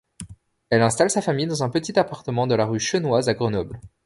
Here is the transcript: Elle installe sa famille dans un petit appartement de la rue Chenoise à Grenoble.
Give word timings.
Elle 0.71 0.81
installe 0.81 1.11
sa 1.11 1.21
famille 1.21 1.45
dans 1.45 1.61
un 1.61 1.69
petit 1.69 1.99
appartement 1.99 2.47
de 2.47 2.55
la 2.55 2.65
rue 2.65 2.79
Chenoise 2.79 3.29
à 3.29 3.35
Grenoble. 3.35 3.79